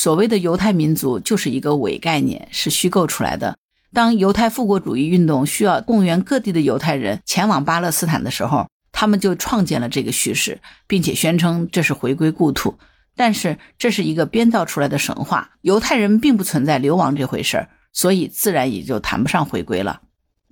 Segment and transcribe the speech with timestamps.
[0.00, 3.58] 所谓的犹太民族就是一个伪概念，是虚构出来的。
[3.92, 12.78] 当犹太复国主义运动需要动员各地的犹太人前往巴勒斯坦的时候，他们就创建了这个叙事，并且宣称这是回归故土。
[13.16, 20.02] 但是这是一个编造出来的神话，犹太人并不存在流亡这回事儿，所以自然也就谈不上回归了。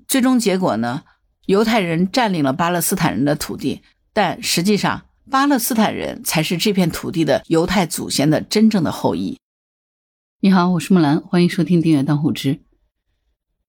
[0.09, 1.05] 最终结果呢？
[1.45, 3.83] 犹太人占领了巴勒斯坦人的土地，
[4.13, 9.37] 但实际上巴勒斯坦人才是这片土地的犹太祖先的真正的后裔。
[10.41, 12.61] 你好，我是木兰，欢迎收听订阅当户知。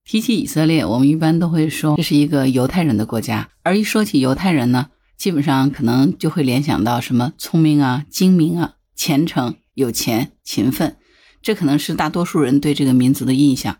[0.03, 8.76] 提起以色列，我们一般都会说这是一个犹太人的国家，而一说起犹太人呢，基本上可能就会联想到什么聪明啊、精明啊。
[8.95, 10.98] 虔诚、有钱、勤奋，
[11.41, 13.77] 这可能是大多数人对这个民族的印象。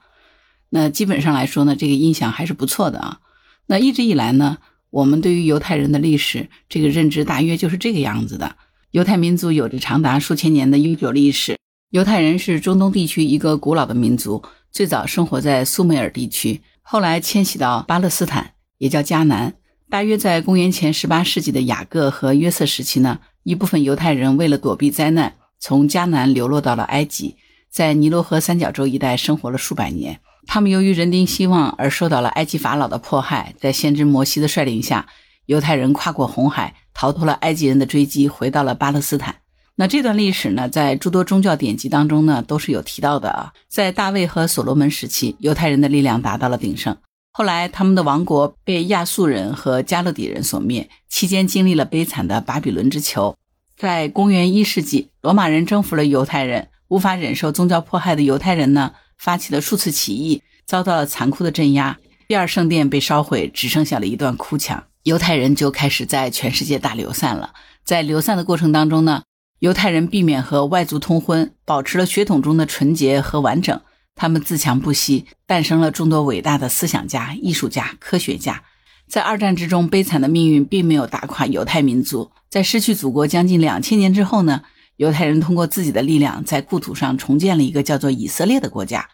[0.70, 3.20] 那基本上来说呢，这个印象还是不错的啊。
[3.68, 4.58] 那一直以来呢，
[4.90, 8.56] 我们对于犹太人的历史这个认知大约就是这个样子的。
[8.92, 11.58] 犹太民族有着长达数千年的悠久历史。
[11.90, 19.54] 犹太人是中东地区一个古老的民族，最早生活在苏美尔地区，后来迁徙到巴勒斯坦，也叫迦南。
[19.90, 23.20] 大约在公元前十八世纪的雅各和约瑟时期呢。
[23.44, 27.38] 一部分犹太人为了躲避灾难，从迦南流落到了埃及，
[27.70, 30.20] 在尼罗河三角洲一带生活了数百年。
[30.48, 35.06] 他们由于人丁兴旺而受到了埃及法老的迫害，在先知摩西的率领下，
[35.46, 39.36] 犹太人跨过红海，逃脱了埃及人的追击，回到了巴勒斯坦。
[39.76, 43.54] 那这段历史呢，在诸多宗教典籍当中呢，都是有提到的啊。
[43.68, 46.98] 在大卫和所罗门时期，犹太人的力量达到了鼎盛。
[47.32, 53.36] 后来，他们的王国被亚述人和加勒底人所灭，期间经历了悲惨的巴比伦之囚。
[53.78, 61.98] 在公元一世纪，罗马人征服了犹太人，无法忍受宗教迫害的犹太人呢，发起了数次起义，遭到了残酷的镇压。
[62.28, 67.54] 第二圣殿被烧毁，只剩下了一段哭墙，犹太人就开始在全世界大流散了。
[67.84, 69.24] 在流散的过程当中呢，
[69.60, 73.80] 犹太人避免和外族通婚，保持了血统中的纯洁和完整。
[74.16, 78.64] 他们自强不息，诞生了众多伟大的思想家、艺术家、科学家。
[79.08, 82.32] 在二战之中，悲惨的命运并没有打垮犹太民族。
[82.50, 84.64] 在失去祖国将近两千年之后呢，
[84.98, 89.10] 犹太人通过自己的力量，在故土上重建了一个叫做以色列的国家。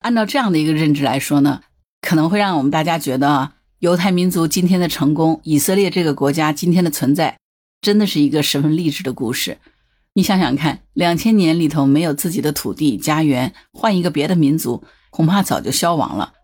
[0.00, 1.62] 按照这样的一个认知来说呢，
[2.02, 7.38] 可能会让我们大家觉得啊，犹太民族今天的成功，以色列这个国家今天的存在，
[7.80, 9.58] 真的是一个十分励志的故事。
[10.14, 16.34] 你想想看，两千年里头没有自己的土地家园，换一个别的民族，恐怕早就消亡了。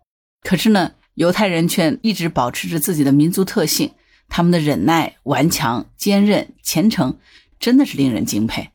[0.43, 3.93] 可是呢，犹太人却一直保持着自己的民族特性，
[4.29, 7.19] 他们的忍耐、顽强、坚韧、虔诚，
[7.61, 8.71] 真的是令人敬佩。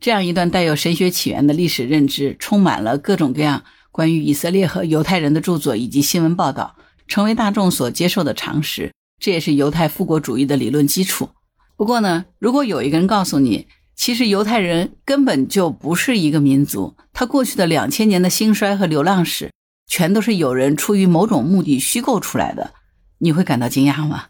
[0.00, 3.62] 这样一段带有神学起源的历史认知，充满了各种各样
[3.92, 6.74] 关于以色列和犹太人的著作以及新闻报道，
[7.06, 8.92] 成为大众所接受的常识。
[9.20, 11.28] 这也是犹太复国主义的理论基础。
[11.76, 19.52] 不过呢，如果有一个人告诉你，其实犹太人根本就不是一个民族，他过去的两千年的兴衰和流浪史，
[19.86, 22.72] 全都是有人出于某种目的虚构出来的。
[23.18, 24.24] 你会感到惊讶吗？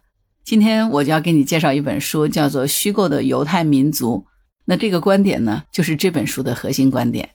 [0.44, 4.25] 今天我就要给你介绍一本书，叫做《虚构的犹太民族》。
[4.64, 7.30] 那这个观点呢，就是这本书的核心观点。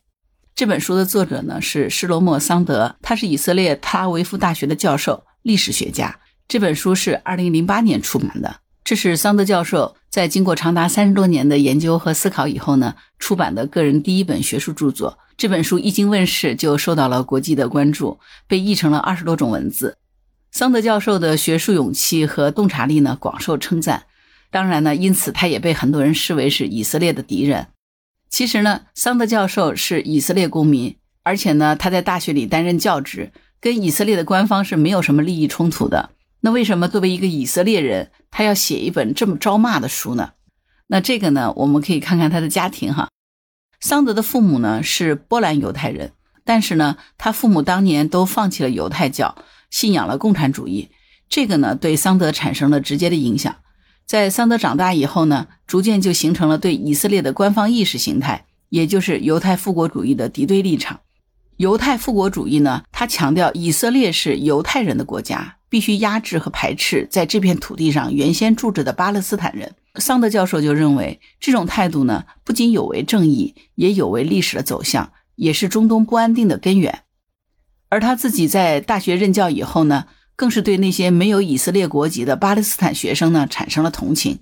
[0.54, 6.20] 这本书的作者呢是施罗莫·桑德，他是以色列特拉维夫大学的教授、历史学家。
[6.50, 8.58] 这本书是二零零八年出版的。
[8.84, 15.18] 这是桑德教授在经过长达三十多年的研究和思考以后呢，出版的个人第一本学术著作。
[15.38, 19.98] 这本书一经问世，就受到了国际的关注，被译成了二十多种文字。
[20.58, 24.06] 桑德教授的学术勇气和洞察力呢，广受称赞。
[24.50, 27.68] 当然呢，因此他也被很多人视为是以色列的敌人。
[28.28, 33.32] 其实呢，桑德教授是以色列公民，而且呢，他在大学里担任教职，
[33.62, 36.10] 跟以色列的官方是没有什么利益冲突的。
[36.40, 40.32] 那为什么作为一个以色列人，他要写一本这么招骂的书呢？
[40.88, 43.10] 那这个呢，我们可以看看他的家庭哈。
[43.80, 46.14] 桑德的父母呢是波兰犹太人，
[46.44, 49.36] 但是呢，他父母当年都放弃了犹太教，
[49.78, 50.90] 信仰了共产主义。
[51.30, 53.56] 这个呢，对桑德产生了直接的影响。
[54.08, 61.02] 在桑德长大以后呢，逐渐就形成了对以色列的官方意识形态，也就是犹太复国主义的敌对立场。
[61.58, 65.54] 犹太复国主义呢，他强调以色列是犹太人的国家。
[65.70, 69.76] 必须压制和排斥在这片土地上原先住着的巴勒斯坦人。
[69.96, 77.02] 桑德教授就认为，这种态度呢，不仅有违正义，也有违历史的走向，也是中东不安定的根源。
[77.90, 80.06] 而他自己在大学任教以后呢，
[80.36, 84.40] 更是对那些没有以色列国籍的巴勒斯坦学生呢产生了同情，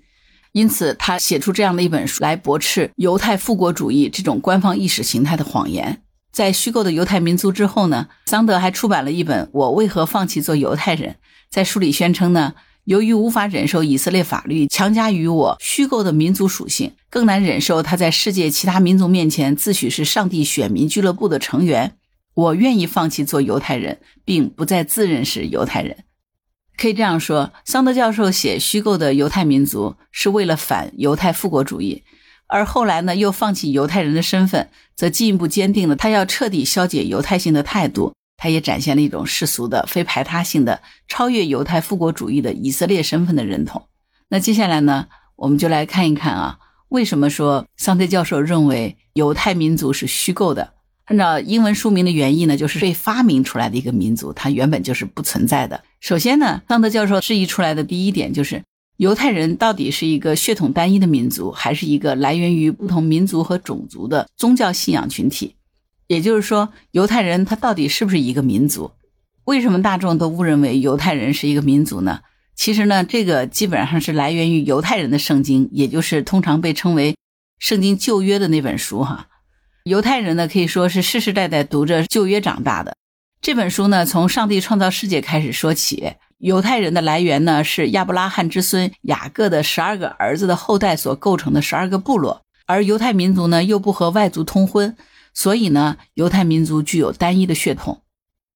[0.51, 6.01] 因此他写出这样的一本书来驳斥犹太复国主义这种官方意识形态的谎言。
[6.31, 11.11] 在虚构的犹太民族之后呢，桑德还出版了一本《我为何放弃做犹太人》。
[11.49, 21.95] 在书里宣称呢，由于无法忍受以色列法律强加于我虚构的民族属性，更难忍受他在世界其他民族面前自诩是上帝选民俱乐部的成员，
[22.35, 26.03] 我愿意放弃做犹太人，并不再自认是犹太人。
[26.77, 32.03] 可以这样说，桑德教授写虚构的犹太民族是为了反犹太复国主义，
[32.47, 38.13] 而后来呢，又放弃犹太人的身份，则进一步坚定了他要彻底消解犹太性的态度。
[38.37, 43.87] 他也展现了一种世俗的、非排他性的、超越犹太复国主义的以色列身份的认同。
[44.27, 46.59] 那接下来呢，我们就来看一看啊，
[46.89, 50.73] 为什么说桑德教授认为犹太民族是虚构的？
[51.05, 55.83] 按照英文书名的原意呢，就是被发明出来的一个民族，它原本就是不存在的。
[55.99, 58.63] 首先呢，桑德教授质疑出来的第一点就是，
[58.97, 65.55] 犹太人到底是一个血统单一的民族，还是一个来源于不同民族和种族的宗教信仰群体？
[66.07, 68.91] 也就是说，犹太人他到底是不是一个民族？
[69.43, 72.21] 为什么大众都误认为犹太人是一个民族呢？
[72.55, 77.11] 其实呢，这个基本上是来源于犹太人的圣经，也就是通常被称为
[77.59, 79.03] 《圣经旧约》的那本书。
[79.03, 79.27] 哈，
[79.85, 82.97] 犹太人呢可以说是世世代代读着旧约长大的。
[83.39, 94.97] 这本书呢，从上帝创造世界开始说起，犹太人的来源呢是亚伯拉罕之孙雅各的十二个儿子的后代所构成的十二个部落，而犹太民族呢又不和外族通婚。
[95.35, 98.01] 所以呢，犹太民族具有单一的血统。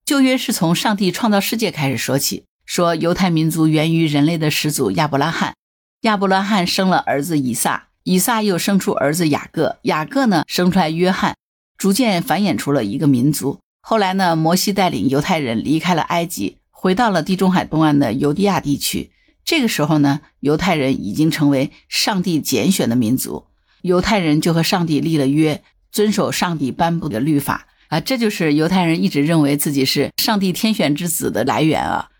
[0.04, 5.54] 旧约是从上帝创造世界开始说起，说犹太民族源于人类的始祖亚伯拉罕。
[6.00, 11.34] 亚伯拉罕生了儿子以撒，以撒又生出儿子雅各，雅各呢生出来约翰，
[11.76, 13.58] 逐渐繁衍出了一个民族。
[13.80, 19.10] 后来呢，摩西带领犹太人离开了埃及，回到了地中海东岸的犹地亚地区。
[19.44, 23.46] 这个时候呢，犹太人已经成为上帝拣选的民族，
[23.82, 25.62] 犹太人就和上帝立了约。
[25.92, 32.10] 遵守上帝颁布的律法啊，这就是犹太人一直认为自己是上帝天选之子的来源啊。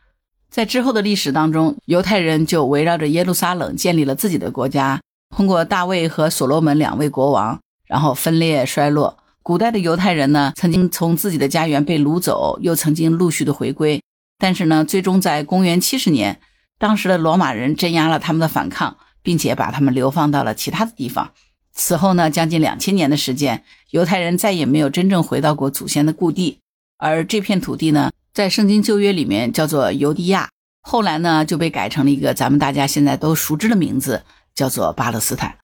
[0.51, 5.01] 在之后的历史当中，犹太人就围绕着耶路撒冷建立了自己的国家，
[5.35, 9.19] 通过大卫和所罗门两位国王，然后分裂衰落。
[9.43, 14.03] 古代的犹太人呢，曾经从自己的家园被掳走，又曾经陆续的回归，
[14.39, 16.41] 但是呢，最终在公元七十年，
[16.79, 21.31] 当时的罗马人镇压了他们的反抗，并且把他们流放到了其他的地方。
[21.73, 26.59] 此后呢，将近两千年的时间，犹太人再也没有真正回到过祖先的故地。
[26.99, 30.51] 而这片土地呢，在圣经旧约里面叫做犹地亚，
[30.83, 34.23] 后来呢就被改成了一个咱们大家现在都熟知的名字，
[34.61, 35.57] 叫做巴勒斯坦。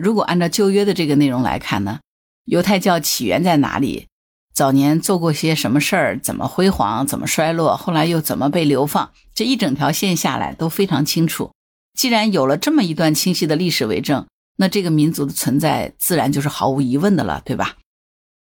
[0.00, 1.98] 如果按照旧约的这个内容来看呢，
[2.44, 4.06] 犹太教起源在哪里？
[4.54, 6.16] 早年做过些什么事儿？
[6.16, 7.04] 怎么辉煌？
[7.04, 7.76] 怎么衰落？
[7.76, 9.10] 后来又怎么被流放？
[9.34, 11.50] 这一整条线下来都非常清楚。
[11.98, 14.24] 既然有了这么一段清晰的历史为证。
[14.58, 17.76] 那这个民族的存在自然就是毫无疑问的了，对吧？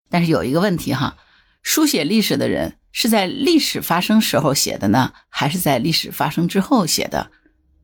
[0.09, 1.15] 但是有一个问题哈，
[1.61, 7.31] 书写历史的人是在历史发生时候写的呢，还是在历史发生之后写的？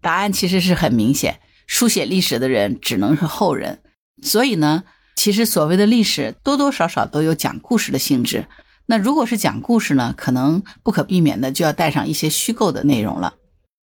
[0.01, 3.79] 答案其实是很明显，书写历史的人只能是后人。
[4.23, 4.83] 所以呢，
[5.15, 8.47] 其实所谓的历史多多少少都有讲故事的性质。
[8.87, 13.35] 那如果是讲故事呢，可能不可避免的就要带上一些虚构的内容了。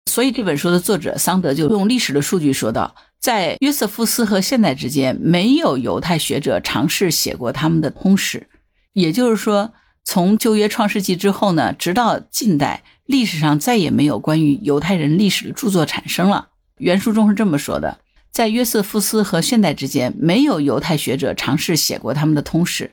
[0.10, 2.96] 所以这本书的作者桑德就用历史的数据说道。
[3.20, 8.48] 在约瑟夫斯和现代之间，没有犹太学者尝试写过他们的通史。
[8.94, 9.74] 也就是说，
[10.06, 16.50] 从旧约创世纪之后呢，直到近代，历史上再也没有关于犹太人历史的著作产生了。
[16.78, 18.00] 原书中是这么说的：
[18.32, 22.92] 在约瑟夫斯和现代之间，没有犹太学者尝试写过他们的通史。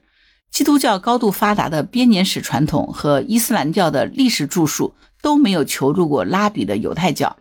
[0.51, 7.37] 基督教高度发达的编年史传统和伊斯兰教的历史著述都没有求助过拉比的犹太教。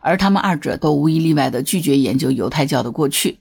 [0.00, 3.38] 而他们二者都无一例外地拒绝研究犹太教的过去，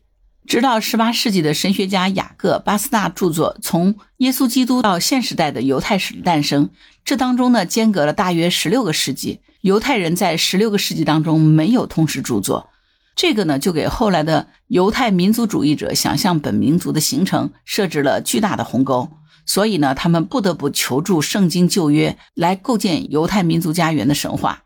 [0.47, 6.65] 直到18世纪的神学家雅各·巴斯纳著作《从耶稣基督到现时代的犹太史的诞生》，
[7.05, 12.69] 这当中呢间隔了大约16个世纪，犹太人在16个世纪当中没有通史著作，
[13.15, 19.09] 这个呢就给后来的犹太民族主义者想象本民族的形成设置了巨大的鸿沟，
[19.45, 24.63] 所以呢他们不得不求助圣经旧约来构建犹太民族家园的神话。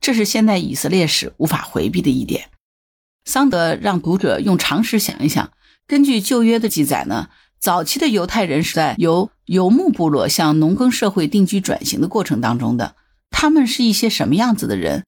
[0.00, 2.48] 这是现代以色列史无法回避的一点。
[3.24, 5.52] 桑德让读者用常识想一想：
[5.86, 7.28] 根据旧约的记载呢，
[7.60, 12.96] 早期的犹太人是在由游牧部落向农耕社会定居转型的过程当中的。
[13.32, 15.04] 他们是一些什么样子的人？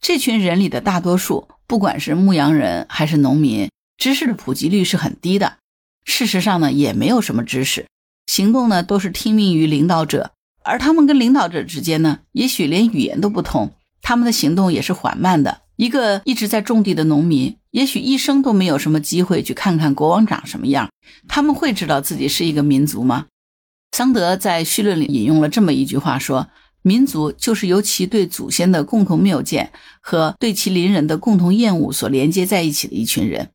[0.00, 5.56] 这群人里的大多数，不管是牧羊人还是农民，知识的普及率是很低的。
[6.04, 7.86] 事实上呢，也没有什么知识，
[8.26, 10.32] 行动呢都是听命于领导者，
[10.62, 13.72] 而他们跟领导者之间呢，也许连语言都不通。
[14.02, 15.62] 他们的行动也是缓慢的。
[15.76, 20.90] 一个一直在种地的农民，也许一生都没有什么机会去看看国王长什么样。
[21.28, 23.26] 他们会知道自己是一个民族吗？
[23.92, 26.48] 桑德在序论里引用了这么一句话说
[26.88, 33.50] ：“民族就是由其对祖先的共同谬见和对其邻人的共同厌恶所连接在一起的一群人。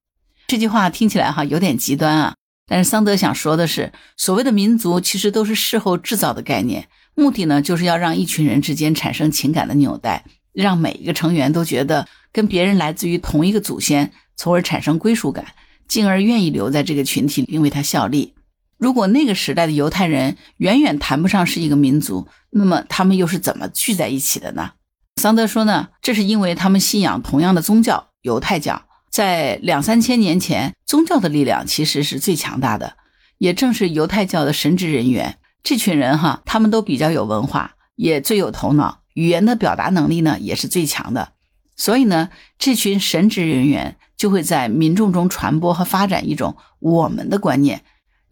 [0.45, 2.35] 这句话听起来哈有点极端啊，
[2.67, 10.23] 但是桑德想说的是，所谓的民族其实都是事后制造的概念，目的呢就是要让一群人之间产生情感的纽带，
[10.53, 15.43] 让每一个成员都觉得跟别人来自于同一个祖先，从而产生归属感，
[15.87, 18.35] 进而愿意留在这个群体并为他效力。
[18.83, 24.71] 如果那个时代的犹太人远远谈不上是一个民族，那么他们又是怎么聚在一起的呢？
[25.15, 28.81] 桑德说呢，这是因为他们信仰同样的宗教——犹太教。
[29.09, 32.97] 在两三千年前，宗教的力量其实是最强大的。
[33.37, 41.29] 也正是犹太教的神职人员这群人哈，他们都比较有文化，也最有头脑，语言的表达能力呢也是最强的。
[41.77, 42.27] 所以呢，
[42.59, 47.83] 这群神职人员就会在民众中传播和发展一种“我们的”观念。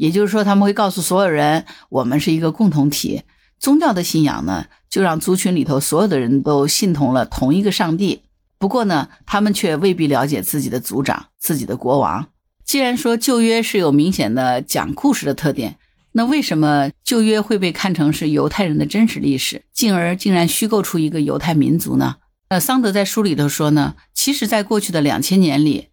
[0.02, 3.22] 也就是说，他们会告诉所有人，我们是一个共同体。
[3.60, 8.24] 宗教的信仰呢，就让族群里头所有的人都信同了同一个上帝。
[8.58, 12.30] 不过呢，他们却未必了解自己的族长、自己的国王。
[12.66, 15.78] 既然说旧约是有明显的讲故事的特点，
[16.14, 22.16] 那为什么旧约会被看成是犹太人的真实历史，进而竟然虚构出一个犹太民族呢？
[22.48, 25.90] 呃，桑德在书里头说呢，其实，在过去的两千年里。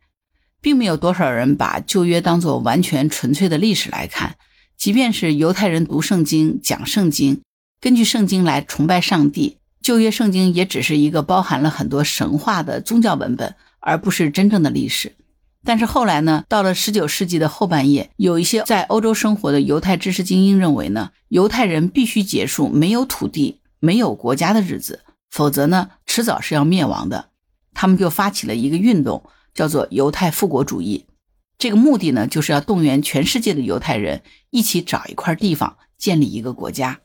[0.61, 4.37] 并没有多少人把旧约当作完全纯粹的历史来看，
[4.77, 7.41] 即便是犹太人读圣经、讲圣经，
[7.81, 15.13] 根据圣经来崇拜上帝，旧约圣经也只是一个包含了很多神话的宗教文本，而不是真正的历史。
[15.65, 25.01] 但是后来呢，到了十九世纪的后半叶，有一些在欧洲生活的犹太知识精英认为呢，犹太人必须结束没有土地、没有国家的日子，
[25.31, 27.27] 否则呢，迟早是要灭亡的。
[27.75, 29.23] 他们就发起了一个运动。
[29.59, 31.07] 叫做犹太复国主义，
[31.59, 37.01] 这个目的呢，就是要动员全世界的犹太人一起找一块地方建立一个国家。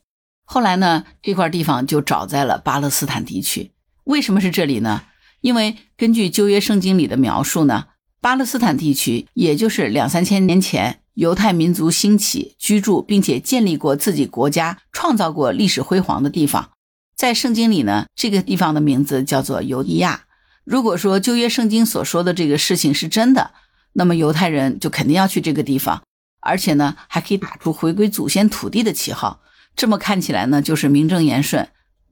[0.46, 3.72] 后来呢，这块地方就找在了巴勒斯坦地区。
[4.04, 5.02] 为什么是这里呢？
[5.42, 7.86] 因为根据旧约圣经里的描述呢，
[8.22, 16.70] 巴勒斯坦地区也就是两三千年前犹太民族兴起居住，并且建立过自己国家、创造过历史辉煌的地方。
[17.16, 20.26] 在圣经里呢，这个地方的名字叫做犹地亚。
[20.65, 23.51] 如果说旧约圣经所说的这个事情是真的，
[23.93, 26.03] 那么犹太人就肯定要去这个地方，
[26.39, 29.41] 而且呢，还可以打出回归祖先土地的旗号。
[29.75, 31.67] 这么看起来呢，就是名正言顺，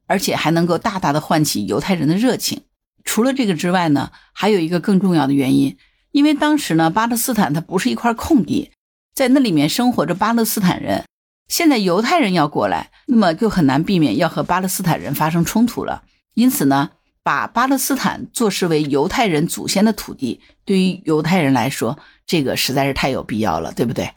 [0.05, 2.63] 而且还能够大大的唤起犹太人的热情。
[3.05, 5.77] 除了这个之外呢，还有一个更重要的原因，
[6.11, 8.71] 因为当时呢，巴勒斯坦它不是一块空地，
[9.15, 11.05] 在那里面生活着巴勒斯坦人。
[11.47, 16.03] 现在犹太人要过来，那么就很难避免要和巴勒斯坦人发生冲突了。
[16.33, 16.89] 因此呢。
[17.23, 24.11] 把巴勒斯坦坐视为犹太人祖先的土地，对于犹太人来说，这个实在是太有必要了，对不对？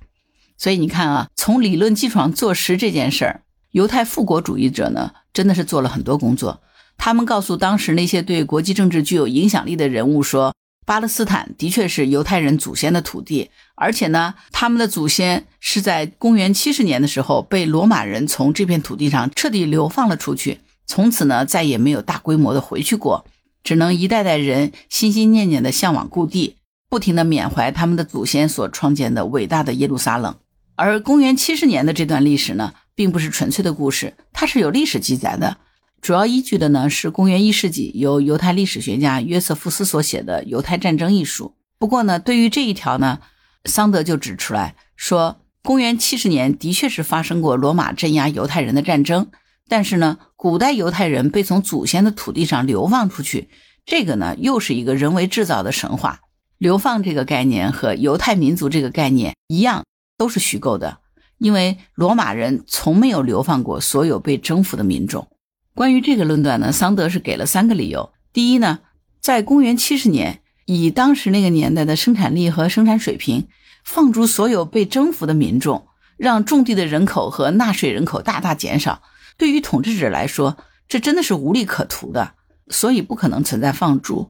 [0.57, 3.43] 所以你看啊，从理论基础上坐实这件事儿，
[3.73, 6.63] 犹太复国主义者呢，真的是做了很多工作。
[6.97, 10.55] 他们告诉当时那些对国际政治具有影响力的人物说，
[10.87, 20.61] 巴勒斯坦的确是犹太人祖先的土地，而且呢，他们的祖先是在公元七十年的时候被罗马人从这片土地上彻底流放了出去。
[20.87, 23.27] 从此呢，再也没有大规模的回去过，
[23.63, 26.57] 只能一代代人心心念念的向往故地，
[26.89, 30.35] 不停的缅怀他们的祖先所创建的伟大的耶路撒冷。
[30.77, 35.57] 而公元七十年的这段历史呢，并不是纯粹的故事，它是有历史记载的。
[36.03, 41.55] 主要依据的呢是公元一世纪由犹太历史学家约瑟夫斯所写的《犹太战争》一书。
[41.79, 43.21] 不过呢，对于这一条呢，
[43.65, 49.29] 桑德就指出来说，公元七十年的确是发生过罗马镇压犹太人的战争。
[49.67, 53.49] 但是呢，古代犹太人被从祖先的土地上流放出去，
[53.87, 56.21] 这个呢又是一个人为制造的神话。
[56.59, 59.87] 流放这个概念和犹太民族这个概念一样，
[60.19, 60.99] 都是虚构的。
[61.39, 65.27] 因为罗马人从没有流放过所有被征服的民众。
[65.75, 68.13] 关于这个论断呢，桑德是给了三个理由。
[68.35, 68.81] 第一呢，
[69.23, 73.49] 在公元七十年，以当时那个年代的生产力和生产水平，
[73.83, 75.87] 放逐所有被征服的民众，
[76.19, 79.01] 让种地的人口和纳税人口大大减少。
[79.37, 80.57] 对于统治者来说，
[80.89, 82.35] 这真的是无利可图的，
[82.69, 84.29] 所以不可能存在放逐。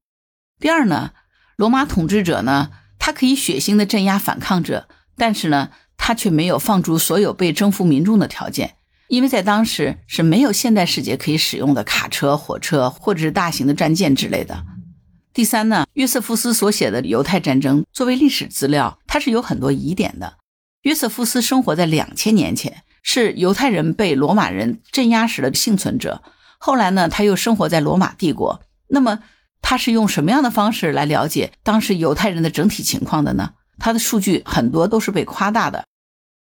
[0.60, 1.10] 第二呢，
[1.56, 8.76] 罗马统治者呢，他可以血腥的镇压反抗者，但是呢，他却没有放逐所有被征服民众的条件，
[9.08, 14.64] 因为在当时是没有现代世界可以使用的卡车、火车或者是大型的战舰之类的。
[15.34, 20.38] 第三呢，约瑟夫斯所写的犹太战争作为历史资料，它是有很多疑点的。
[20.82, 22.84] 约瑟夫斯生活在两千年前。
[23.04, 26.20] 是犹太人被罗马人镇压时的幸存者。
[26.58, 28.62] 后来呢，他又生活在罗马帝国。
[28.88, 29.20] 那么，
[29.62, 33.52] 他是用什么样的方式来了解当时犹太人的整体情况的呢？
[33.78, 35.84] 他的数据很多都是被夸大的。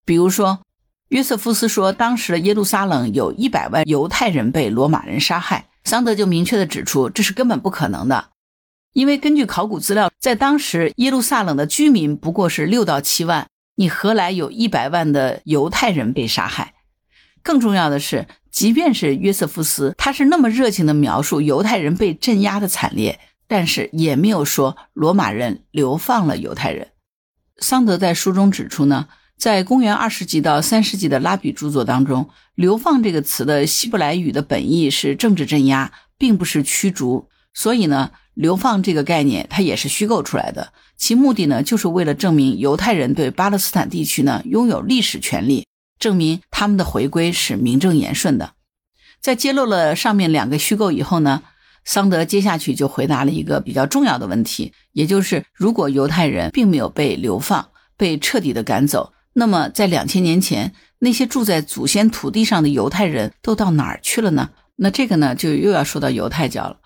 [0.05, 0.61] 比如说，
[1.09, 5.67] 约瑟夫斯说，当时的耶路撒冷有一百万犹太人被罗马人杀害。
[5.83, 8.29] 桑德就明确的指出，这是根本不可能的，
[8.93, 16.73] 因为根据考古资料，在当时耶路撒冷的居民不过是六到七万，你何来有一百万的犹太人被杀害？
[17.41, 26.89] 更重要的是，即便是约瑟夫斯，他是那么热情地描述犹太人被镇压的惨烈，但是也没有说罗马人流放了犹太人。
[27.57, 29.07] 桑德在书中指出呢。
[29.35, 37.27] 在公元二世纪到三世纪的拉比著作当中，“流放”这个词的希伯来语的本意是政治镇压，并不是驱逐。
[37.53, 40.73] 所以呢，“流放”这个概念它也是虚构出来的。
[40.97, 45.65] 其目的呢，就是为了证明犹太人对巴勒斯坦地区呢拥有历史权利，
[45.99, 48.53] 证明他们的回归是名正言顺的。
[49.21, 51.43] 在揭露了上面两个虚构以后呢，
[51.85, 59.13] 桑德接下去就回答了一个比较重要的问题，也就是如果犹太人并没有被流放，被彻底的赶走。
[59.33, 64.49] 那么，在两千年前，那些住在祖先土地上的犹太人都到哪儿去了呢？
[64.75, 66.77] 那这个呢，就又要说到犹太教了。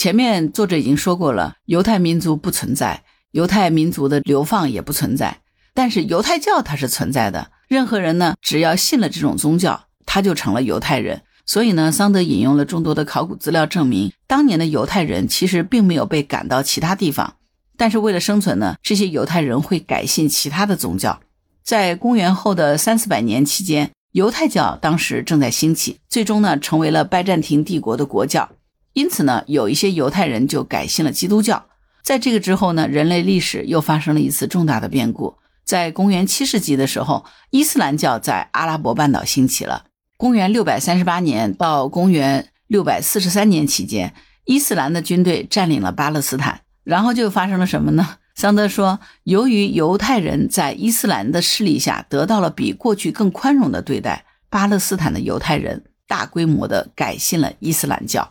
[0.00, 3.02] 前面作者已经说过了，犹太民族不存在，
[3.32, 5.40] 犹太民族的流放也不存在，
[5.74, 7.50] 但是犹太教它是存在的。
[7.68, 11.20] 任何人呢，只要信了这种宗教，他就成了犹太人。
[11.44, 17.34] 所以呢，桑德引用了众多的考古资料，证明当年的犹太人其实并没有被赶到其他地方，
[17.76, 21.20] 但是为了生存呢，这些犹太人会改信其他的宗教。
[21.62, 28.48] 在公元后的三四百年期间，犹太教当时正在兴起，最终呢成为了拜占庭帝国的国教。
[28.92, 31.66] 因此呢，有一些犹太人就改信了基督教。
[32.02, 35.36] 在这个之后呢，人类历史又发生了一次重大的变故。
[35.64, 39.84] 在公元七世纪的时候，伊斯兰教在阿拉伯半岛兴起了。
[40.16, 44.12] 公元六百三十八年到公元六百四十三年期间，
[44.44, 48.16] 伊斯兰的军队占领了巴勒斯坦，然后就发生了什么呢？
[48.34, 58.30] 桑德说：“由于犹太人在伊斯兰的势力下得到了比过去更宽容的对待，巴勒斯坦的犹太人大规模的改信了伊斯兰教。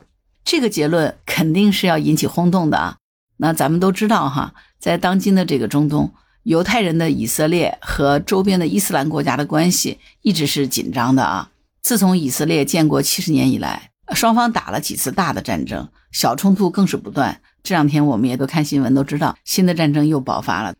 [0.51, 2.97] 这个结论肯定是要引起轰动的啊！
[3.37, 11.51] 那咱们都知道哈，在当今的这个中东，犹太人的以色列和周边的伊斯兰国家的关系一直是紧张的啊。
[11.83, 20.73] 自从以色列建国七十年以来，双方打了几次大的战争，小冲突更是不断。”这两天我们也都看新闻，都知道新的战争又爆发了。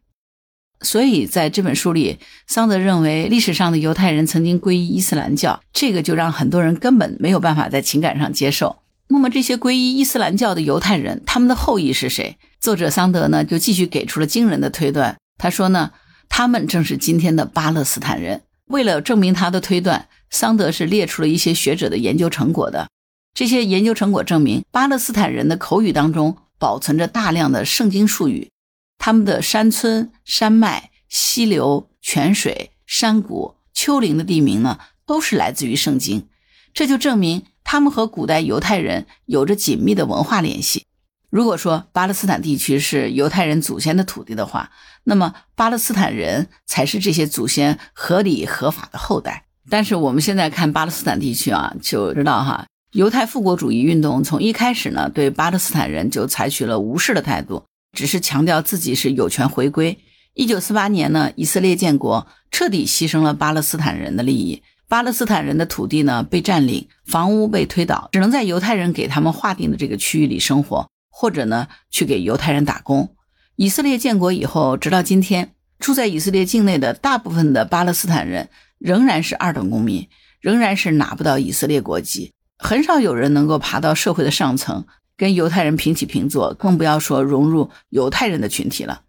[0.82, 8.78] 所以在这本书里，桑德认为历史上的犹太人曾经皈依伊斯兰教，这个就让很多人根本没有办法在情感上接受。
[9.10, 12.38] 那么这些皈依伊斯兰教的犹太人，他们的后裔是谁？
[12.60, 15.18] 作者桑德呢就继续给出了惊人的推断。
[15.38, 15.92] 他说呢，
[16.30, 18.44] 他们正是今天的巴勒斯坦人。
[18.66, 22.88] 为了证明他的推断，桑德是列出了一些学者的研究成果的。
[23.34, 26.38] 这些研究成果证明，巴勒斯坦人的口语当中。
[26.62, 28.50] 保存着大量的圣经术语，
[28.98, 36.28] 他们的山村、山脉、溪流、泉水、山谷、丘陵的地名呢，都是来自于圣经。
[36.74, 40.88] 这就证明他们和古代犹太人有着紧密的文化联系。
[41.30, 44.72] 如果说巴勒斯坦地区是犹太人祖先的土地的话，
[45.04, 49.46] 那么巴勒斯坦人才是这些祖先合理合法的后代。
[49.70, 52.66] 但是我们现在看巴勒斯坦地区啊，就知道哈。
[52.94, 59.96] 犹太复国主义运动从一开始呢，对巴勒斯坦人就采取了无视的态度，只是强调自己是有权回归。
[60.34, 64.64] 一九四八年呢，以色列建国，彻底牺牲了巴勒斯坦人的利益。
[64.90, 73.16] 巴勒斯坦人的土地呢被占领，房屋被推倒，只能在犹太人给他们划定的这个区域里生活，或者呢去给犹太人打工。
[73.56, 78.50] 以色列建国以后，直到今天，住在以色列境内的大部分的巴勒斯坦人
[78.80, 80.08] 仍然是二等公民，
[80.42, 82.34] 仍然是拿不到以色列国籍。
[82.58, 89.04] 很少有人能够爬到社会的上层，跟犹太人平起平坐，更不要说融入犹太人的群体了。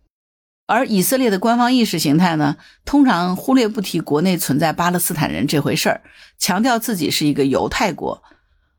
[0.71, 6.03] 而以色列的官方意识形态呢，通常忽略不提国内存在巴勒斯坦人这回事儿，
[6.39, 8.23] 强调自己是一个犹太国。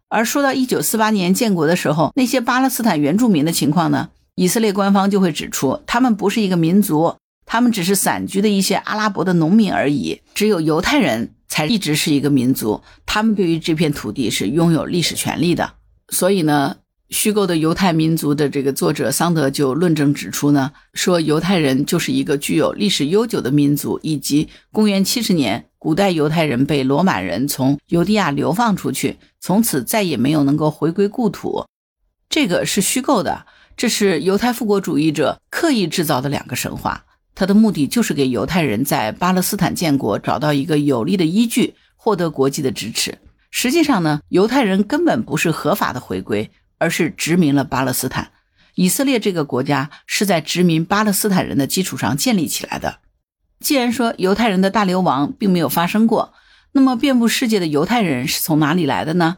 [0.07, 11.33] 而说到一九四八年建国的时候，那些巴勒斯坦原住民的情况呢，以色列官方就会指出，他们不是一个民族，他们只是散居的一些阿拉伯的农民而已，只有犹太人。
[11.49, 15.73] 才一直是一个民族，他们对于这片土地是拥有历史权利的。
[16.07, 16.77] 所以呢，
[17.11, 31.65] 虚构的犹太民族的这个作者桑德就论证指出呢，说犹太人就是一个具有历史悠久的民族，以及公元七十年，古代犹太人被罗马人从犹地亚流放出去，从此再也没有能够回归故土，
[32.29, 33.45] 这个是虚构的，
[33.75, 37.03] 这是犹太复国主义者刻意制造的两个神话。
[37.35, 43.17] 他的目的就是给犹太人在巴勒斯坦建国找到一个有力的依据，获得国际的支持。
[43.53, 46.49] 实际上呢，犹太人根本不是合法的回归，
[46.81, 48.31] 而是殖民了巴勒斯坦。
[48.73, 52.99] 以色列这个国家是在殖民巴勒斯坦人的基础上建立起来的。
[53.59, 56.33] 既然说犹太人的大流亡并没有发生过，
[56.71, 59.37] 那么，遍布世界的犹太人是从哪里来的呢？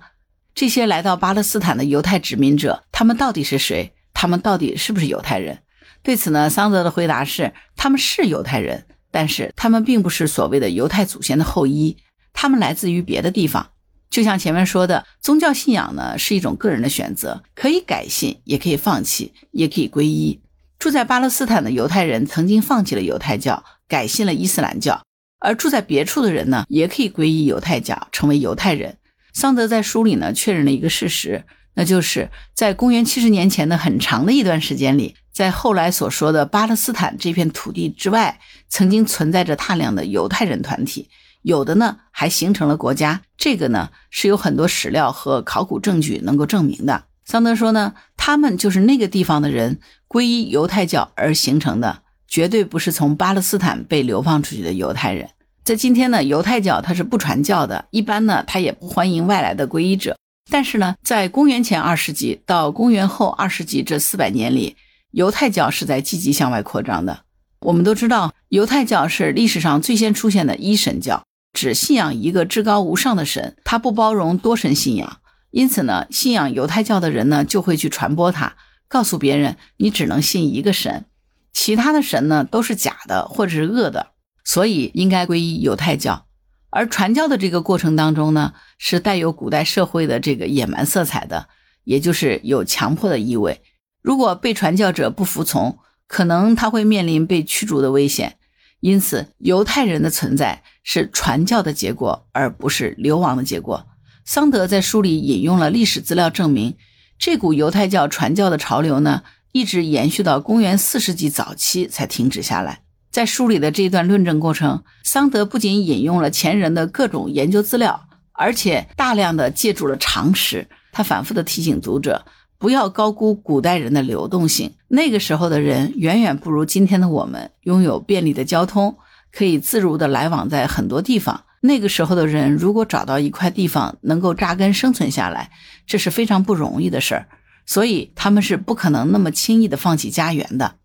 [0.56, 3.94] 这些来到巴勒斯坦的犹太殖民者，他们到底是谁？
[4.14, 5.60] 他们到底是不是犹太人？
[6.02, 11.98] 对此呢，桑德的回答是：他们是犹太人，但是他们并不是所谓的犹太祖先的后裔，
[12.32, 13.72] 他们来自于别的地方。
[14.14, 20.40] 就像前面说的，宗教信仰呢是一种个人的选择，可以改信，也可以放弃，也可以皈依。
[20.78, 25.02] 住在巴勒斯坦的犹太人曾经放弃了犹太教，改信了伊斯兰教。
[25.40, 28.98] 而住在别处的人呢，也可以皈依犹太教，成为犹太人。
[29.34, 41.10] 桑德在书里呢确认了一个事实，那就是在公元七十年前的很长的一段时间里，在后来所说的巴勒斯坦这片土地之外，曾经存在着大量的犹太人团体，
[41.44, 43.22] 有的呢还形成了国家。
[43.38, 47.04] 这个呢是有很多史料和考古证据能够证明的。
[47.24, 49.80] 桑德说呢，他们就是那个地方的人
[50.10, 52.02] 皈依犹太教而形成的。
[52.26, 55.30] 绝对不是从巴勒斯坦被流放出去的犹太人。
[55.64, 60.18] 在今天呢，犹太教它是不传教的，一般呢，它也不欢迎外来的皈依者。
[60.50, 64.76] 但是呢，在公元前二世纪到公元后二世纪这四百年里，
[65.12, 67.20] 犹太教是在积极向外扩张的。
[67.60, 71.24] 我们都知道，犹太教是历史上最先出现的一神教，
[71.54, 75.20] 只信仰一个至高无上的神，他不包容多神信仰。
[75.52, 78.56] 因此呢，信仰犹太教的人呢，就会去传播它，
[78.88, 81.06] 告诉别人你只能信一个神。
[81.54, 84.08] 其他的神呢都是假的或者是恶的，
[84.44, 86.26] 所以应该皈依犹太教。
[86.72, 91.48] 而传教的这个过程当中呢，是带有古代社会的这个野蛮色彩的，
[91.84, 93.62] 也就是有强迫的意味。
[94.02, 98.38] 如果被传教者不服从，可能他会面临被驱逐的危险。
[98.80, 103.88] 因此，犹太人的存在是传教的结果，而不是流亡的结果。
[104.26, 106.76] 桑德在书里引用了历史资料证明，
[107.18, 109.24] 这股犹太教传教的潮流呢。
[109.56, 112.80] 一直延续到公元四世纪早期才停止下来。
[113.12, 120.68] 在书里的这一段论证过程，桑德不仅引用了前人的各种研究资料，而且大量的借助了常识。
[120.92, 122.26] 他反复的提醒读者，
[122.58, 124.74] 不要高估古代人的流动性。
[124.88, 128.98] 那个时候的人远远不如今天的我们拥有便利的交通，
[129.36, 131.44] 可以自如的来往在很多地方。
[131.62, 135.50] 那个时候的人如果找到一块地方能够扎根生存下来，
[135.88, 137.28] 这是非常不容易的事儿。
[137.66, 140.76] 所以他们是不可能那么轻易的放弃家园的。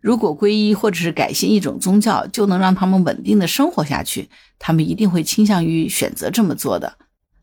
[0.00, 6.96] 如果皈依或者是改信一种宗教就能让他们稳定的生活下去，他们一定会倾向于选择这么做的。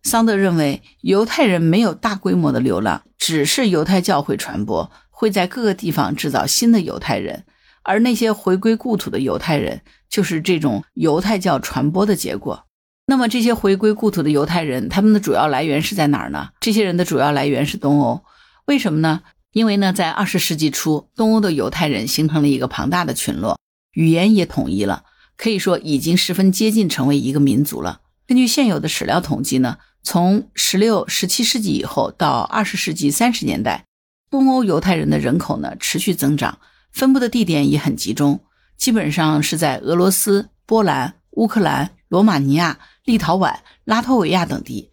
[0.03, 7.45] 桑德认为，犹太人没有大规模的流浪，只是犹太教会传播，会在各个地方制造新的犹太人，
[7.83, 12.65] 而那些回归故土的犹太人，就是这种犹太教传播的结果。
[13.05, 16.49] 那么，这些回归故土的犹太人，他们的主要来源是在哪儿呢？
[16.59, 18.23] 这些人的主要来源是东欧。
[18.65, 19.21] 为什么呢？
[19.51, 23.59] 因为呢，在二十世纪初，东欧的犹太人形成了一个庞大的群落，
[23.93, 25.05] 语言也统一了，
[25.37, 28.01] 可以说已经十分接近成为一个民族了。
[28.27, 33.85] 根据现有的史料统计呢，从十六、十七世纪以后到二十世纪三十年代，
[34.29, 36.59] 东欧犹太人的人口呢持续增长，
[36.91, 38.41] 分布的地点也很集中，
[38.79, 44.89] 基本上是在俄罗斯、波兰、乌克兰、罗马尼亚、立陶宛、拉脱维亚等地。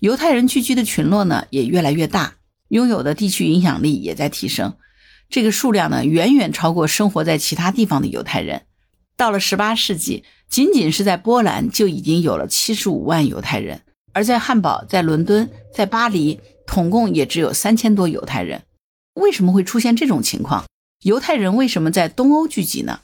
[0.00, 2.34] 犹太人聚居的群落呢也越来越大。
[2.68, 4.76] 拥有的地区影响力也在提升，
[5.30, 8.62] 这个数量呢远远超过生活在其他地方的犹太人。
[9.16, 18.64] 到了十八世纪，仅仅是在波兰就已经有了七十五万犹太人，而在汉堡、在伦敦、在巴黎，统共也只有三千多犹太人。
[19.14, 20.66] 为什么会出现这种情况？
[21.04, 23.00] 犹太人为什么在东欧聚集呢？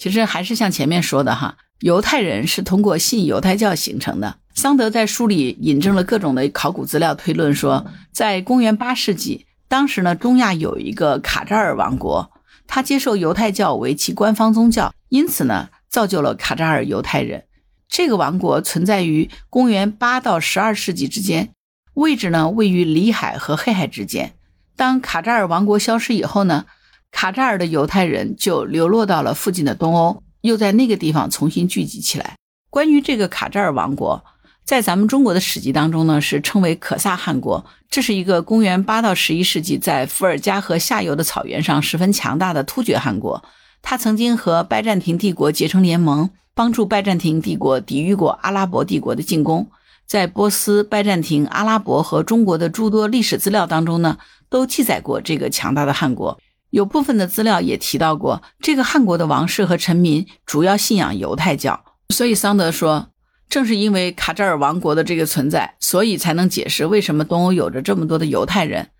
[0.00, 4.38] 其实还是像前面说的哈，犹太人是通过信犹太教形成的。
[4.54, 12.32] 桑德在书里引证了各种的考古资料，推论说，在公元八世纪，当时呢，中亚有一个卡扎尔王国，
[12.66, 17.44] 他接受犹太教为其官方宗教，因此呢，造就了卡扎尔犹太人。
[17.86, 21.50] 这个王国存在于公元八到十二世纪之间，
[21.92, 24.32] 位置呢位于里海和黑海之间。
[24.74, 26.64] 当卡扎尔王国消失以后呢，
[27.12, 32.36] 卡扎尔的犹太人就流落到了附近的东欧，又在那个地方重新聚集起来。
[32.70, 34.24] 关于这个卡扎尔王国。
[34.62, 37.66] 在咱们中国的史籍当中呢，是称为可萨汗国。
[37.88, 43.42] 这是一个公元八到十一世纪在伏尔加河下游的草原上十分强大的突厥汗国。
[43.82, 49.68] 他曾经和拜占庭帝国结成联盟，帮助拜占庭帝国抵御过阿拉伯帝国的进攻。
[50.06, 54.18] 在波斯、拜占庭、阿拉伯和中国的诸多历史资料当中呢，
[54.48, 56.38] 都记载过这个强大的汗国。
[56.70, 61.84] 有部分的资料也提到过，这个汗国的王室和臣民主要信仰犹太教。
[62.08, 63.08] 所以桑德说。
[63.50, 68.90] 正是因为卡扎尔王国的这个存在，所以才能解释为什么东欧有着这么多的犹太人。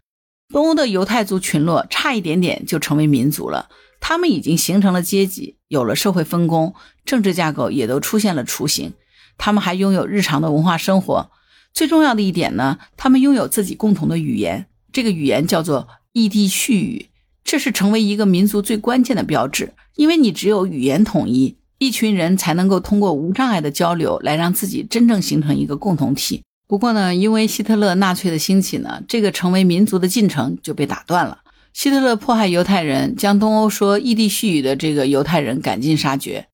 [0.52, 3.68] 东欧的犹太族群落差一点点就成为民族了，
[4.00, 8.92] 他们已经形成了阶级，有了社会分工，政治架构也都出现了雏形。
[9.38, 11.30] 他们还拥有日常的文化生活。
[11.72, 17.09] 最重要的一点呢，他们拥有自己共同的语言，这个语言叫做异地絮语，
[17.50, 19.72] 这是成为一个民族最关键的标志。
[19.96, 26.44] 因为你只有语言统一，一群人才能够通过无障碍的交流来让自己真正形成一个共同体。
[26.68, 31.38] 不过呢，因为希特勒纳粹的兴起呢，这个成为民族的进程就被打断了。
[31.72, 36.46] 希特勒迫害犹太人，将东欧说异地絮语的这个犹太人赶尽杀绝。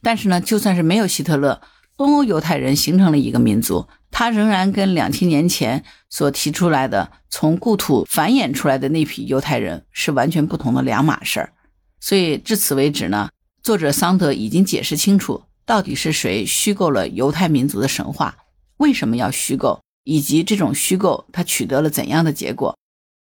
[0.00, 1.60] 但是呢，就算是没有希特勒，
[1.94, 3.86] 东欧犹太人形成了一个民族。
[4.10, 11.52] 他仍然跟两千年前所提出来的从故土繁衍出来的那批犹太人是完全不同的两码事儿。
[12.00, 13.30] 所以至此为止呢，
[13.62, 18.36] 作者桑德已经解释清楚，到底是谁虚构了犹太民族的神话，
[18.78, 22.76] 为什么要虚构，以及这种虚构它取得了怎样的结果。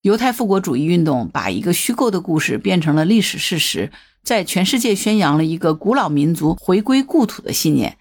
[0.04, 3.92] 犹太复国主义运动把一个虚构的故事变成了历史事实，
[4.24, 7.98] 在全世界宣扬了一个古老民族回归故土的信念。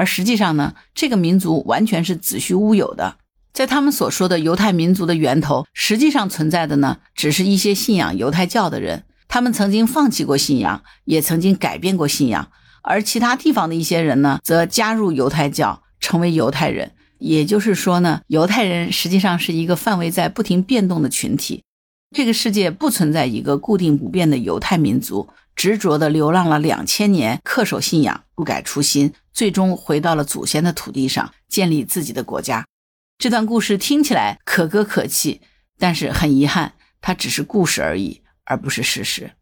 [0.00, 3.18] 而实际上呢，这个民族完全是子虚乌有的。
[3.52, 9.04] 在他们所说的犹太民族的源头，实际上存在的呢，只是一些信仰犹太教的人。
[9.28, 12.50] 他们曾经放弃过信仰，也曾经改变过信仰。
[12.80, 16.92] 而其他地方的一些人呢，则加入犹太教，成为犹太人。
[17.18, 21.62] 也就是说呢，犹太人实际上是一个范围在不停变动的群体。
[22.16, 25.28] 这个世界不存在一个固定不变的犹太民族。
[25.60, 32.64] 执着地流浪了两千年，恪守信仰，不改初心，最终回到了祖先的土地上，建立自己的国家。
[33.18, 35.42] 这段故事听起来可歌可泣，
[35.78, 39.32] 但是很遗憾，它只是故事而已，而不是事实。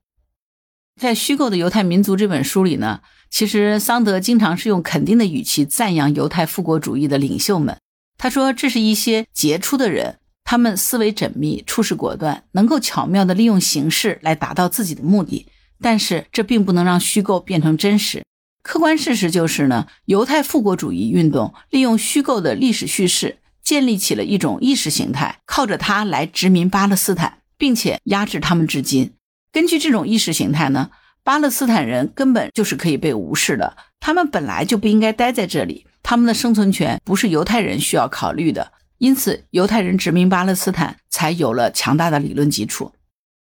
[1.00, 2.98] 在《虚构的犹太民族》这本书里呢，
[3.30, 7.78] 其实桑德经常是用肯定的语气赞扬犹太复国主义的领袖们。
[8.16, 15.46] 他说：“这是一些杰出的人，他们思维缜密，处事果断，能够巧妙地利用形式来达到自己的目的。”
[15.80, 18.22] 但是这并不能让虚构变成真实。
[18.62, 29.12] 客观事实就是呢，犹太复国主义运动利用虚构的历史叙事，建立起了一种意识形态，靠着它来殖民巴勒斯坦，并且压制他们至今。
[29.50, 30.90] 根据这种意识形态呢，
[31.24, 38.72] 巴勒斯坦人根本就是可以被无视的，他们本来就不应该待在这里，他们的生存权不是犹太人需要考虑的。
[38.98, 42.92] 因此，犹太人殖民巴勒斯坦才有了强大的理论基础。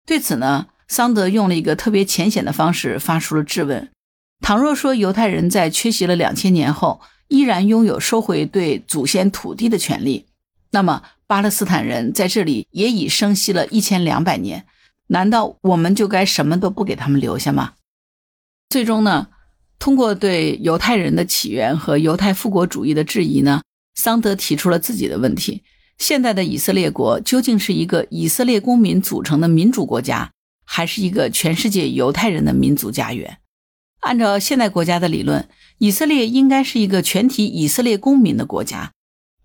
[0.08, 0.68] 对此呢？
[0.92, 3.90] 桑德用了一个特别浅显的方式发出了质问：
[4.42, 7.00] 倘若说犹太人在缺席了两千年后
[7.30, 10.26] 依然拥有收回对祖先土地的权利，
[10.72, 14.66] 那么巴勒斯坦人在这里也已生息了一千两百年，
[15.08, 17.76] 难道我们就该什么都不给他们留下吗？
[18.68, 19.30] 最终呢，
[19.80, 23.62] 通过对犹太人的起源和犹太复国主义的质疑呢，
[23.96, 25.64] 桑德提出了自己的问题：
[25.98, 30.30] 现在的以色列国究竟是一个以色列公民组成的民主国家？
[30.74, 33.40] 还是一个全世界犹太人的民族家园。
[34.00, 38.94] 按照现代国家的理论，以色列应该是一个全体以色列公民的国家，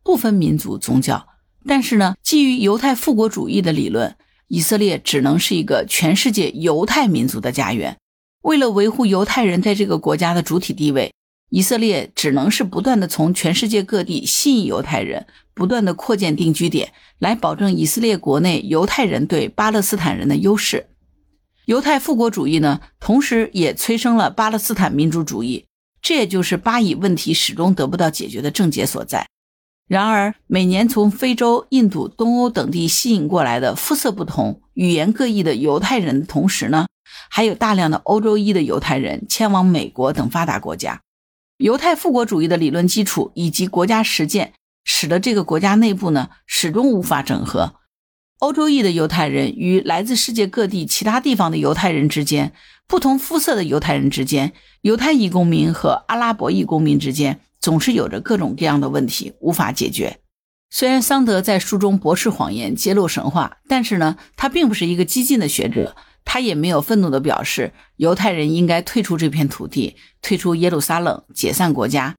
[0.05, 1.27] 不分民族宗教。
[1.67, 7.97] 但是呢，基于犹太复国主义的理论，以色列只能是一个全世界犹太民族的家园。
[8.43, 11.13] 为了维护犹太人在这个国家的主体地位，
[11.51, 20.87] 以色列只能是不断的从全世界各地吸引犹太人，不断的扩建定居点，来保证以色列国内犹太人对巴勒斯坦人的优势。
[21.67, 25.67] 犹太复国主义呢，同时也催生了巴勒斯坦民族主义，
[26.01, 29.27] 这也就是巴以问题始终得不到解决的症结所在。
[29.89, 36.87] 然而，每年从非洲、印度、东欧等地吸引过来的肤色不同、语言各异的犹太人同时呢，
[37.29, 41.01] 还有大量的欧洲裔的犹太人迁往美国等发达国家。
[41.57, 44.53] 犹太复国主义的理论基础以及国家实践，
[44.85, 47.75] 使得这个国家内部呢，始终无法整合。
[48.39, 52.53] 欧洲裔的犹太人与来自世界各地其他地方的犹太人之间，
[52.87, 60.19] 不同肤色的犹太人之间，犹太裔公民和阿拉伯裔公民之间，总是有着各种各样的问题无法解决。
[60.69, 65.97] 虽然桑德在书中驳斥谎言、揭露神话，但是呢，他并不是一个激进的学者，
[66.27, 72.15] 他也没有愤怒地表示犹太人应该退出这片土地、退出耶路撒冷、解散国家。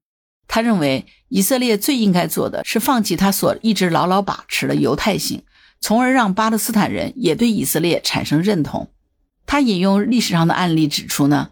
[0.48, 5.44] 他认为以色列最应该做的是放弃他所一直牢牢把持的犹太性。
[5.80, 8.90] 从而让巴勒斯坦人也对以色列产生认同。
[9.46, 11.50] 他引用历史上的案例指出呢，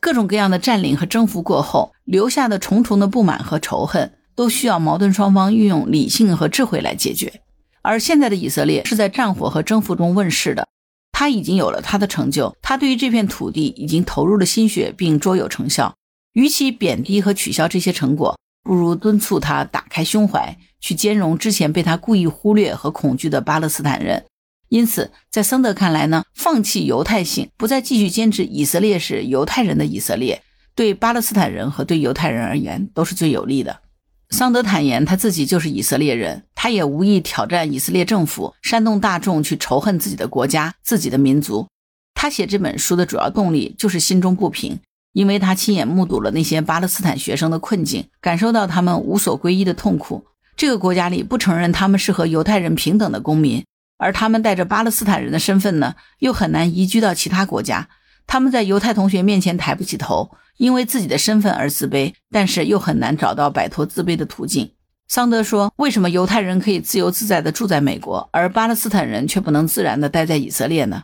[0.00, 7.40] 各种各样的占领和征服过后留下的重重的不满和仇恨，都需要矛盾双方运用理性和智慧来解决。
[7.82, 10.66] 而现在的以色列是在战火和征服中问世的，
[11.12, 15.94] 他已经有了他的成就，他对于这片土地已经投入了心血，并卓有成效。
[16.32, 20.56] 与其贬低和取消这些成果，不如敦促他打开胸怀。
[20.84, 24.26] 去兼容之前被他故意忽略和恐惧的巴勒斯坦人，
[24.68, 30.42] 因此，在桑德看来呢，放弃犹太性，不再继续坚持以色列是犹太人的以色列，
[30.74, 33.80] 对巴勒斯坦人和对犹太人而言都是最有利的。
[34.28, 41.66] 桑德坦言他自己就是以色列人，他也无意挑战以色列政府，煽动大众去仇恨自己的国家、自己的民族。
[42.12, 44.78] 他写这本书的主要动力就是心中不平，
[45.14, 50.26] 因为他亲眼目睹了那些巴勒斯坦学生的困境，感受到他们无所归依的痛苦。
[50.56, 53.64] 这个国家里不承认他们是和犹太人平等的公民，
[53.98, 57.88] 而他们带着巴勒斯坦人的身份呢，又很难移居到其他国家。
[58.26, 64.70] 他们在犹太同学面前抬不起头，因为自己的身份而自卑，但是又很难找到摆脱自卑的途径。
[65.08, 71.02] 桑德说：“为什么犹太人可以自由自在地住在美国，而巴勒斯坦人却不能自然地待在以色列呢？”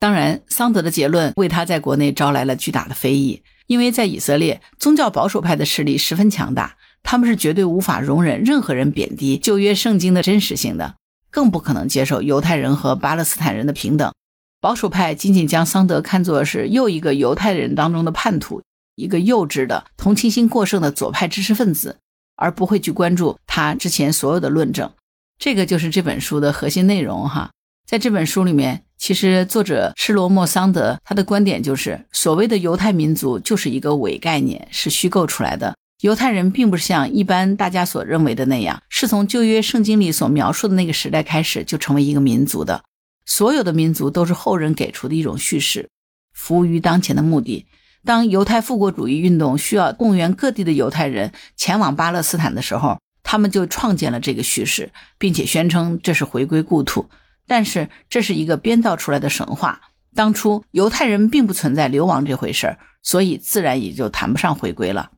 [0.00, 6.76] 当然，桑德的结论为他在国内招来了巨大的非议，因为在以色列，宗教保守派的势力十分强大。
[7.02, 10.94] 他们是绝对无法容忍任何人贬低旧约圣经的真实性的，
[11.30, 14.12] 更不可能接受犹太人和巴勒斯坦人的平等。
[14.60, 18.62] 保守派仅仅将桑德看作是又一个犹太人当中的叛徒，
[18.94, 21.98] 一个幼稚的、同情心过剩的左派知识分子，
[22.36, 24.90] 而不会去关注他之前所有的论证。
[25.38, 27.50] 这个就是这本书的核心内容哈。
[27.84, 35.74] 在这本书里面，其实作者施罗莫·桑德他的观点就是，所谓的犹太民族就是一个伪概念，是虚构出来的。
[36.02, 42.82] 犹太人并不是像一般大家所认为的那样，是从旧约圣经里所描述的那个时代开始就成为一个民族的。
[43.24, 45.88] 所有的民族都是后人给出的一种叙事，
[46.32, 47.66] 服务于当前的目的。
[48.04, 57.08] 当犹太复国主义运动需要动员各地的犹太人前往巴勒斯坦的时候，他们就创建了这个叙事，并且宣称这是回归故土。
[57.46, 59.80] 但是这是一个编造出来的神话。
[60.16, 65.12] 当初犹太人并不存在流亡这回事儿，所以自然也就谈不上回归了。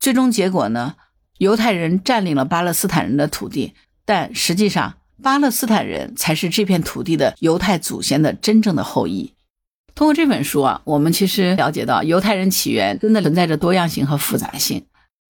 [0.00, 0.94] 最终结果呢？
[1.36, 3.74] 犹太人占领了巴勒斯坦人的土地，
[4.06, 9.34] 但实际上，巴勒斯坦人才是这片土地的犹太祖先的真正的后裔。
[9.94, 14.82] 通过这本书啊，我们其实了解到，犹太人起源真的存在着多样性和复杂性。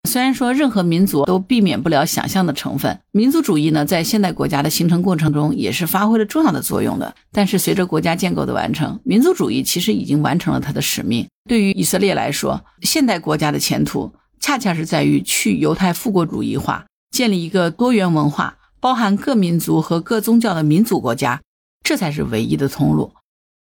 [0.08, 7.12] 虽然说任何民族都避免不了想象的成分，民族主义呢，在现代国家的形成过程中也是发挥了重要的作用的。
[7.32, 11.26] 但是，随着国家建构的完成，民族主义其实已经完成了它的使命。
[11.48, 14.12] 对于以色列来说，现代国家的前途。
[14.40, 21.40] 恰恰是在于去犹太复国主义化，建立一个多元文化、包含各民族和各宗教的民族国家，
[21.84, 23.12] 这才是唯一的通路。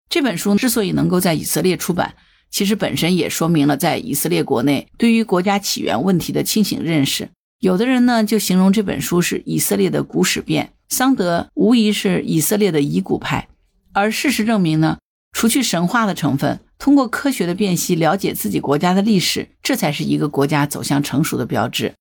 [0.09, 2.15] 这本书之所以能够在以色列出版，
[2.51, 7.29] 其实本身也说明了在以色列国内对于国家起源问题的清醒认识。
[7.59, 13.47] 有的人呢就形容这本书是以色列的古史变，桑德无疑是以色列的遗骨派，
[13.93, 14.99] 而事实证明呢，
[15.31, 16.59] 除去神话的成分。
[16.77, 21.93] 通过科学的辨析了解自己国家的历史，这才是一个国家走向成熟的标志。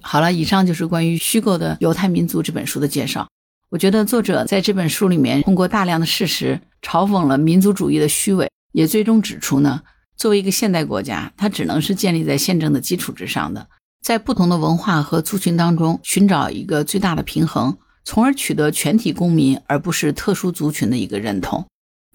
[0.00, 3.28] 好了，以上就是关于《虚构的犹太民族》这本书的介绍。
[3.70, 9.82] 我觉得作者在这本书里面通过大量的事实嘲讽了民族主义的虚伪，也最终指出呢，
[10.16, 13.68] 作为一个现代国家，它只能是建立在宪政的基础之上的，
[14.00, 21.66] 在不同的文化和族群当中寻找一个最大的平衡，从而取得全体公民而不是特殊族群的一个认同。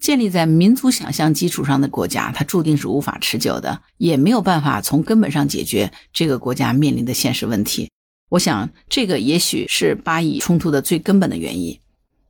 [0.04, 7.88] 建立在民族想象基础上的国家，它注定是无法持久的，也没有办法从根本上解决这个国家面临的现实问题。
[8.28, 11.80] 我想，这个也许是巴以冲突的最根本的原因。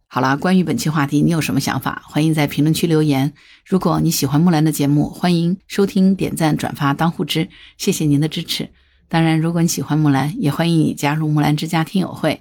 [0.07, 2.05] 好了，关于本期话题，你有什么想法？
[2.07, 3.33] 欢迎在评论区留言。
[3.67, 8.71] 如果你喜欢木兰的节目，欢迎收听、点赞、转发、当护知，谢谢您的支持。
[9.09, 12.41] 当然，如果你喜欢木兰，也欢迎你加入木兰之家听友会。